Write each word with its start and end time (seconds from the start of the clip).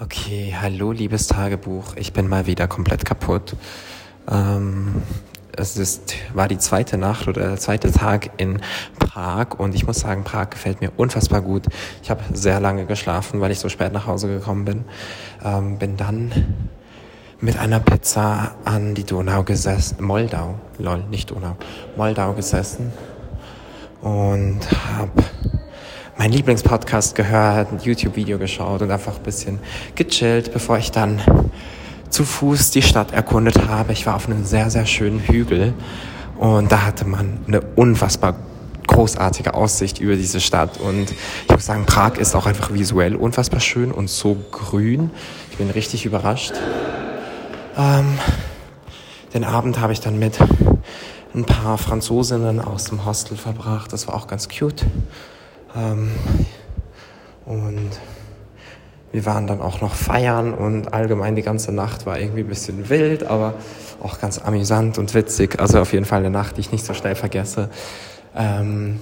Okay, 0.00 0.54
hallo 0.56 0.92
liebes 0.92 1.26
Tagebuch. 1.26 1.96
Ich 1.96 2.12
bin 2.12 2.28
mal 2.28 2.46
wieder 2.46 2.68
komplett 2.68 3.04
kaputt. 3.04 3.56
Ähm, 4.30 5.02
es 5.50 5.76
ist, 5.76 6.14
war 6.32 6.46
die 6.46 6.58
zweite 6.58 6.96
Nacht 6.96 7.26
oder 7.26 7.48
der 7.48 7.56
zweite 7.56 7.90
Tag 7.90 8.30
in 8.36 8.60
Prag 9.00 9.58
und 9.58 9.74
ich 9.74 9.88
muss 9.88 9.98
sagen, 9.98 10.22
Prag 10.22 10.50
gefällt 10.50 10.80
mir 10.80 10.92
unfassbar 10.96 11.40
gut. 11.40 11.66
Ich 12.00 12.10
habe 12.10 12.22
sehr 12.32 12.60
lange 12.60 12.86
geschlafen, 12.86 13.40
weil 13.40 13.50
ich 13.50 13.58
so 13.58 13.68
spät 13.68 13.92
nach 13.92 14.06
Hause 14.06 14.28
gekommen 14.28 14.64
bin. 14.64 14.84
Ähm, 15.44 15.78
bin 15.78 15.96
dann 15.96 16.30
mit 17.40 17.58
einer 17.58 17.80
Pizza 17.80 18.54
an 18.64 18.94
die 18.94 19.04
Donau 19.04 19.42
gesessen, 19.42 20.04
Moldau, 20.04 20.60
lol, 20.78 21.02
nicht 21.10 21.32
Donau, 21.32 21.56
Moldau 21.96 22.34
gesessen 22.34 22.92
und 24.00 24.60
habe 24.96 25.24
mein 26.18 26.32
Lieblingspodcast 26.32 27.14
gehört, 27.14 27.70
ein 27.70 27.78
YouTube-Video 27.80 28.38
geschaut 28.38 28.82
und 28.82 28.90
einfach 28.90 29.16
ein 29.16 29.22
bisschen 29.22 29.60
gechillt, 29.94 30.52
bevor 30.52 30.76
ich 30.76 30.90
dann 30.90 31.20
zu 32.10 32.24
Fuß 32.24 32.72
die 32.72 32.82
Stadt 32.82 33.12
erkundet 33.12 33.68
habe. 33.68 33.92
Ich 33.92 34.04
war 34.04 34.16
auf 34.16 34.26
einem 34.26 34.44
sehr, 34.44 34.68
sehr 34.68 34.84
schönen 34.84 35.20
Hügel 35.20 35.74
und 36.36 36.72
da 36.72 36.84
hatte 36.84 37.06
man 37.06 37.38
eine 37.46 37.60
unfassbar 37.60 38.34
großartige 38.88 39.54
Aussicht 39.54 40.00
über 40.00 40.16
diese 40.16 40.40
Stadt 40.40 40.78
und 40.78 41.08
ich 41.12 41.50
muss 41.50 41.66
sagen, 41.66 41.86
Prag 41.86 42.16
ist 42.16 42.34
auch 42.34 42.46
einfach 42.46 42.72
visuell 42.72 43.14
unfassbar 43.14 43.60
schön 43.60 43.92
und 43.92 44.10
so 44.10 44.36
grün. 44.50 45.12
Ich 45.52 45.58
bin 45.58 45.70
richtig 45.70 46.04
überrascht. 46.04 46.54
Ähm, 47.76 48.18
den 49.34 49.44
Abend 49.44 49.78
habe 49.78 49.92
ich 49.92 50.00
dann 50.00 50.18
mit 50.18 50.38
ein 51.32 51.44
paar 51.44 51.78
Franzosinnen 51.78 52.60
aus 52.60 52.84
dem 52.84 53.04
Hostel 53.04 53.36
verbracht. 53.36 53.92
Das 53.92 54.08
war 54.08 54.16
auch 54.16 54.26
ganz 54.26 54.48
cute. 54.48 54.84
Ähm, 55.76 56.10
und 57.44 57.90
wir 59.12 59.24
waren 59.24 59.46
dann 59.46 59.60
auch 59.60 59.80
noch 59.80 59.94
feiern 59.94 60.52
und 60.52 60.92
allgemein 60.92 61.34
die 61.34 61.42
ganze 61.42 61.72
Nacht 61.72 62.04
war 62.04 62.18
irgendwie 62.18 62.40
ein 62.40 62.48
bisschen 62.48 62.90
wild, 62.90 63.24
aber 63.24 63.54
auch 64.02 64.20
ganz 64.20 64.38
amüsant 64.38 64.98
und 64.98 65.14
witzig. 65.14 65.58
Also 65.60 65.80
auf 65.80 65.92
jeden 65.92 66.04
Fall 66.04 66.20
eine 66.20 66.30
Nacht, 66.30 66.56
die 66.56 66.60
ich 66.60 66.72
nicht 66.72 66.84
so 66.84 66.92
schnell 66.92 67.14
vergesse. 67.14 67.70
Ähm, 68.36 69.00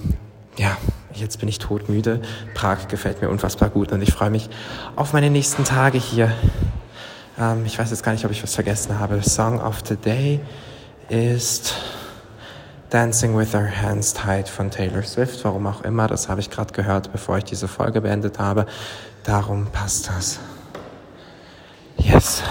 ja, 0.57 0.77
jetzt 1.13 1.39
bin 1.39 1.49
ich 1.49 1.59
todmüde. 1.59 2.21
Prag 2.53 2.87
gefällt 2.87 3.21
mir 3.21 3.29
unfassbar 3.29 3.69
gut 3.69 3.91
und 3.91 4.01
ich 4.01 4.13
freue 4.13 4.29
mich 4.29 4.49
auf 4.95 5.13
meine 5.13 5.29
nächsten 5.29 5.65
Tage 5.65 5.97
hier. 5.97 6.31
Ähm, 7.37 7.65
ich 7.65 7.77
weiß 7.77 7.89
jetzt 7.89 8.03
gar 8.03 8.13
nicht, 8.13 8.25
ob 8.25 8.31
ich 8.31 8.41
was 8.41 8.55
vergessen 8.55 8.99
habe. 8.99 9.21
Song 9.21 9.59
of 9.59 9.81
the 9.87 9.97
Day 9.97 10.39
ist 11.09 11.75
Dancing 12.89 13.37
with 13.37 13.53
Our 13.53 13.69
Hands 13.69 14.13
Tied 14.13 14.47
von 14.47 14.71
Taylor 14.71 15.03
Swift, 15.03 15.43
warum 15.43 15.67
auch 15.67 15.81
immer, 15.81 16.07
das 16.07 16.29
habe 16.29 16.39
ich 16.39 16.49
gerade 16.49 16.73
gehört, 16.73 17.11
bevor 17.11 17.37
ich 17.37 17.43
diese 17.43 17.67
Folge 17.67 17.99
beendet 17.99 18.39
habe. 18.39 18.65
Darum 19.25 19.67
passt 19.67 20.07
das. 20.07 20.39
Yes. 21.97 22.41